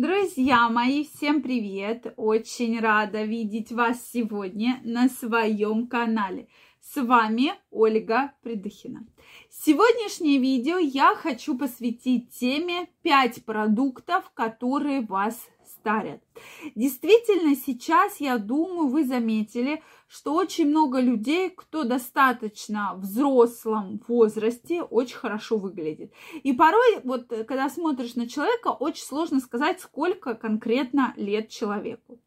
[0.00, 2.14] Друзья мои, всем привет!
[2.16, 6.46] Очень рада видеть вас сегодня на своем канале.
[6.80, 9.04] С вами Ольга Придыхина.
[9.50, 15.38] Сегодняшнее видео я хочу посвятить теме 5 продуктов, которые вас
[15.68, 16.20] старят.
[16.74, 25.16] Действительно, сейчас, я думаю, вы заметили, что очень много людей, кто достаточно взрослом возрасте, очень
[25.16, 26.12] хорошо выглядит.
[26.42, 32.18] И порой, вот когда смотришь на человека, очень сложно сказать, сколько конкретно лет человеку.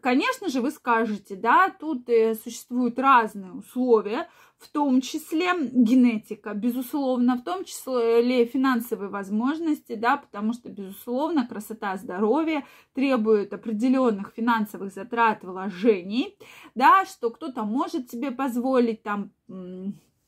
[0.00, 4.28] Конечно же, вы скажете, да, тут э, существуют разные условия,
[4.64, 11.96] в том числе генетика, безусловно, в том числе финансовые возможности, да, потому что, безусловно, красота,
[11.96, 12.64] здоровье
[12.94, 16.36] требуют определенных финансовых затрат, вложений,
[16.74, 19.30] да, что кто-то может себе позволить там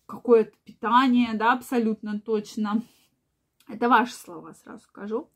[0.07, 2.83] какое-то питание, да, абсолютно точно,
[3.69, 5.29] это ваши слова, сразу скажу.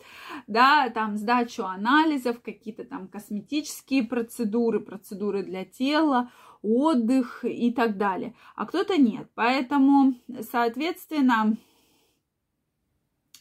[0.46, 6.30] Да, там сдачу анализов, какие-то там косметические процедуры, процедуры для тела,
[6.62, 8.34] отдых и так далее.
[8.54, 9.28] А кто-то нет.
[9.34, 10.14] Поэтому,
[10.50, 11.56] соответственно,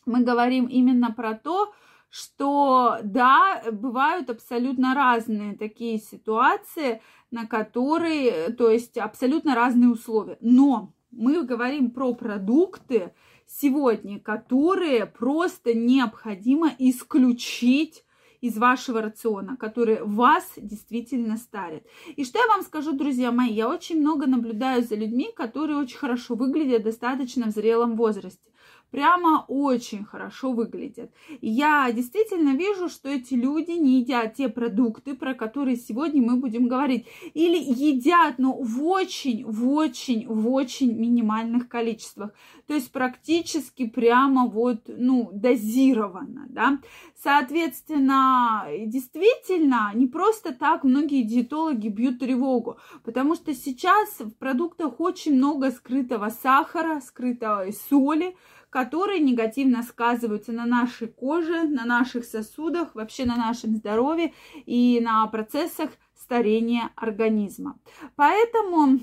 [0.06, 1.74] мы говорим именно про то,
[2.10, 10.38] что да, бывают абсолютно разные такие ситуации, на которые, то есть абсолютно разные условия.
[10.42, 13.14] Но мы говорим про продукты
[13.46, 18.04] сегодня, которые просто необходимо исключить
[18.42, 21.84] из вашего рациона, которые вас действительно старят.
[22.16, 25.98] И что я вам скажу, друзья мои, я очень много наблюдаю за людьми, которые очень
[25.98, 28.50] хорошо выглядят достаточно в зрелом возрасте
[28.92, 31.12] прямо очень хорошо выглядят.
[31.42, 36.68] Я действительно вижу, что эти люди не едят те продукты, про которые сегодня мы будем
[36.68, 37.08] говорить.
[37.34, 42.32] Или едят, но в очень, в очень, в очень минимальных количествах.
[42.68, 46.80] То есть практически прямо вот, ну, дозированно, да.
[47.22, 55.36] Соответственно, действительно, не просто так многие диетологи бьют тревогу, потому что сейчас в продуктах очень
[55.36, 58.36] много скрытого сахара, скрытой соли,
[58.70, 64.34] которые негативно сказываются на нашей коже, на наших сосудах, вообще на нашем здоровье
[64.66, 67.80] и на процессах старения организма.
[68.16, 69.00] Поэтому,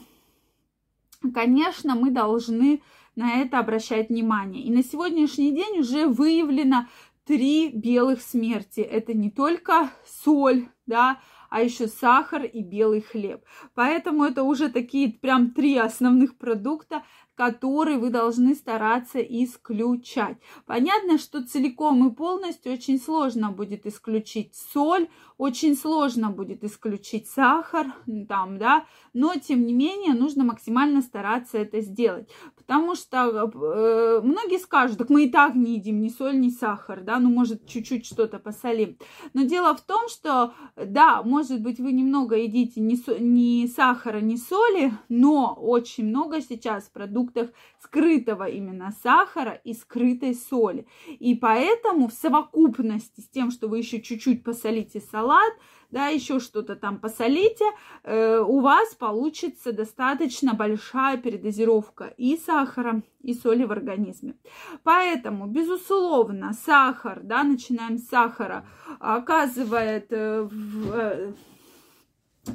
[1.34, 2.82] конечно, мы должны
[3.16, 4.62] на это обращать внимание.
[4.62, 6.86] И на сегодняшний день уже выявлено
[7.24, 8.80] три белых смерти.
[8.80, 11.20] Это не только соль, да,
[11.50, 13.44] а еще сахар и белый хлеб.
[13.74, 17.02] Поэтому это уже такие прям три основных продукта,
[17.36, 20.38] которые вы должны стараться исключать.
[20.64, 27.94] Понятно, что целиком и полностью очень сложно будет исключить соль, очень сложно будет исключить сахар,
[28.28, 32.30] там, да, но тем не менее нужно максимально стараться это сделать,
[32.66, 37.02] потому что э, многие скажут, так мы и так не едим ни соль, ни сахар,
[37.02, 38.98] да, ну может чуть-чуть что-то посолим,
[39.34, 44.20] но дело в том, что да, может быть вы немного едите ни, со, ни сахара,
[44.20, 47.50] ни соли, но очень много сейчас продуктов продуктах
[47.82, 50.86] скрытого именно сахара и скрытой соли.
[51.06, 55.52] И поэтому в совокупности с тем, что вы еще чуть-чуть посолите салат,
[55.90, 57.64] да, еще что-то там посолите,
[58.02, 64.34] э, у вас получится достаточно большая передозировка и сахара, и соли в организме.
[64.82, 68.66] Поэтому, безусловно, сахар, да, начинаем с сахара,
[68.98, 71.32] оказывает э, в, э,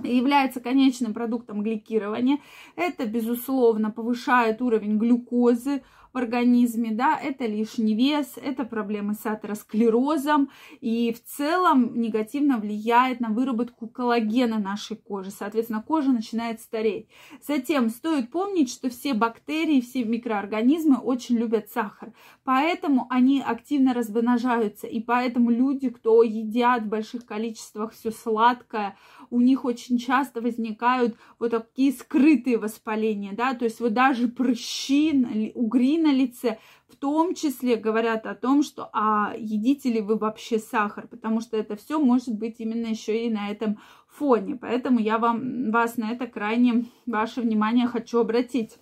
[0.03, 2.39] является конечным продуктом гликирования.
[2.75, 10.49] Это, безусловно, повышает уровень глюкозы в организме, да, это лишний вес, это проблемы с атеросклерозом
[10.81, 15.31] и в целом негативно влияет на выработку коллагена нашей кожи.
[15.31, 17.07] Соответственно, кожа начинает стареть.
[17.45, 22.13] Затем стоит помнить, что все бактерии, все микроорганизмы очень любят сахар,
[22.43, 28.97] поэтому они активно размножаются, и поэтому люди, кто едят в больших количествах все сладкое,
[29.29, 35.51] у них очень часто возникают вот такие скрытые воспаления, да, то есть вот даже прыщи,
[35.55, 40.59] угри на лице, в том числе говорят о том, что а едите ли вы вообще
[40.59, 44.55] сахар, потому что это все может быть именно еще и на этом фоне.
[44.55, 48.77] Поэтому я вам, вас на это крайне, ваше внимание хочу обратить.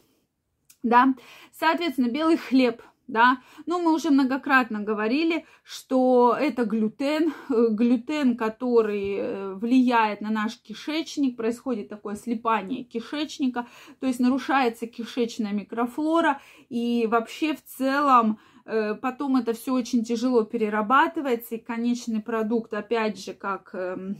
[0.81, 1.13] Да,
[1.51, 3.41] соответственно, белый хлеб– да.
[3.65, 10.57] Но мы уже многократно говорили, что это глютен, э, глютен, который э, влияет на наш
[10.57, 13.67] кишечник, происходит такое слипание кишечника,
[13.99, 16.39] то есть нарушается кишечная микрофлора,
[16.69, 23.23] и вообще в целом э, потом это все очень тяжело перерабатывается, и конечный продукт, опять
[23.23, 24.17] же, как эм,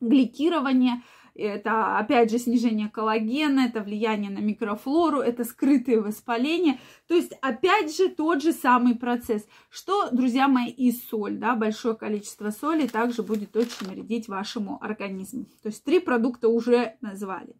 [0.00, 1.02] гликирование–
[1.42, 6.78] это, опять же, снижение коллагена, это влияние на микрофлору, это скрытые воспаления.
[7.06, 9.46] То есть, опять же, тот же самый процесс.
[9.70, 15.46] Что, друзья мои, и соль, да, большое количество соли также будет очень вредить вашему организму.
[15.62, 17.54] То есть, три продукта уже назвали.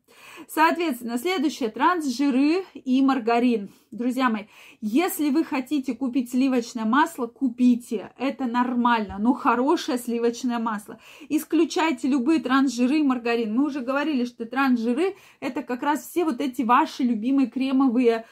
[0.49, 3.71] Соответственно, следующее, трансжиры и маргарин.
[3.91, 4.45] Друзья мои,
[4.83, 8.13] если вы хотите купить сливочное масло, купите.
[8.19, 11.01] Это нормально, но хорошее сливочное масло.
[11.31, 13.55] Исключайте любые трансжиры и маргарин.
[13.55, 18.27] Мы уже говорили, что трансжиры это как раз все вот эти ваши любимые кремовые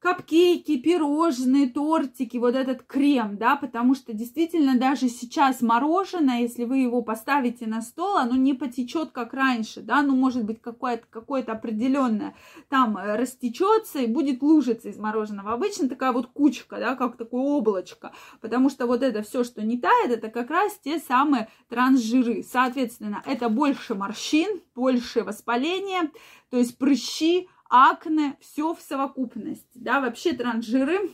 [0.00, 6.78] капкейки, пирожные, тортики, вот этот крем, да, потому что действительно даже сейчас мороженое, если вы
[6.78, 11.42] его поставите на стол, оно не потечет как раньше, да, ну может быть какое-то какое
[11.42, 12.34] определенное
[12.68, 15.52] там э, растечется и будет лужиться из мороженого.
[15.52, 19.78] Обычно такая вот кучка, да, как такое облачко, потому что вот это все, что не
[19.78, 22.44] тает, это как раз те самые трансжиры.
[22.44, 26.10] Соответственно, это больше морщин, больше воспаления,
[26.50, 31.10] то есть прыщи, акне, все в совокупности, да, вообще транжиры,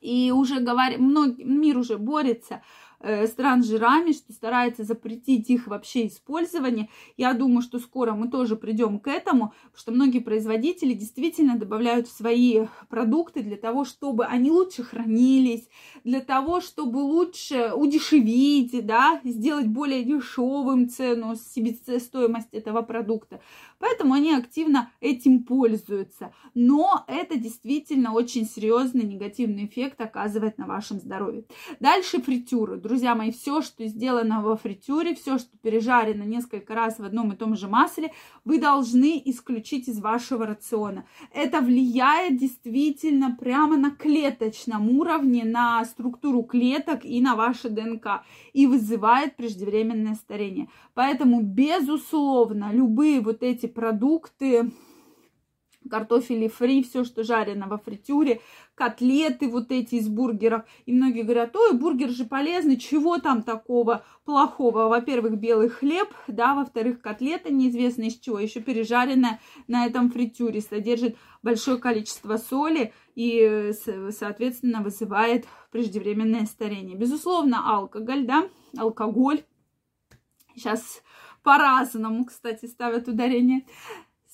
[0.00, 2.62] и уже говорим, мир уже борется
[3.26, 6.88] стран жирами, что старается запретить их вообще использование.
[7.16, 12.08] Я думаю, что скоро мы тоже придем к этому, потому что многие производители действительно добавляют
[12.08, 15.68] в свои продукты для того, чтобы они лучше хранились,
[16.02, 23.40] для того, чтобы лучше удешевить, да, сделать более дешевым цену, себестоимость этого продукта.
[23.78, 26.32] Поэтому они активно этим пользуются.
[26.54, 31.44] Но это действительно очень серьезный негативный эффект оказывает на вашем здоровье.
[31.80, 32.76] Дальше фритюры.
[32.78, 37.36] Друзья мои, все, что сделано во фритюре, все, что пережарено несколько раз в одном и
[37.36, 38.12] том же масле,
[38.44, 41.04] вы должны исключить из вашего рациона.
[41.32, 48.66] Это влияет действительно прямо на клеточном уровне, на структуру клеток и на ваше ДНК и
[48.66, 50.68] вызывает преждевременное старение.
[50.94, 54.70] Поэтому, безусловно, любые вот эти продукты,
[55.90, 58.40] картофели фри, все, что жарено во фритюре,
[58.74, 60.64] котлеты вот эти из бургеров.
[60.86, 64.88] И многие говорят, ой, бургер же полезный, чего там такого плохого?
[64.88, 71.16] Во-первых, белый хлеб, да, во-вторых, котлета неизвестно из чего, еще пережаренная на этом фритюре, содержит
[71.42, 73.72] большое количество соли и,
[74.10, 76.96] соответственно, вызывает преждевременное старение.
[76.96, 79.44] Безусловно, алкоголь, да, алкоголь.
[80.56, 81.02] Сейчас
[81.42, 83.66] по-разному, кстати, ставят ударение.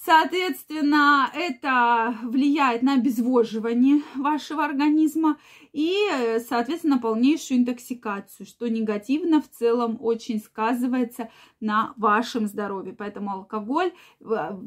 [0.03, 5.37] Соответственно, это влияет на обезвоживание вашего организма
[5.73, 11.31] и, соответственно, полнейшую интоксикацию, что негативно в целом очень сказывается
[11.61, 12.93] на вашем здоровье.
[12.93, 13.93] Поэтому алкоголь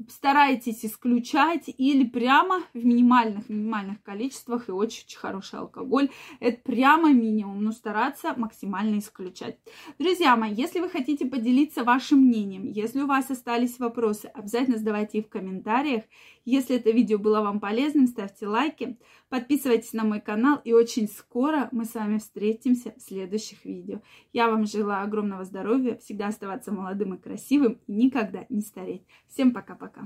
[0.10, 6.10] старайтесь исключать или прямо в минимальных, минимальных количествах и очень-очень хороший алкоголь.
[6.40, 9.58] Это прямо минимум, но стараться максимально исключать.
[10.00, 15.20] Друзья мои, если вы хотите поделиться вашим мнением, если у вас остались вопросы, обязательно задавайте
[15.20, 16.04] их в комментариях.
[16.46, 18.98] Если это видео было вам полезным, ставьте лайки,
[19.30, 24.02] подписывайтесь на мой канал и очень скоро мы с вами встретимся в следующих видео.
[24.32, 29.02] Я вам желаю огромного здоровья, всегда оставаться молодым и красивым и никогда не стареть.
[29.28, 30.06] Всем пока-пока.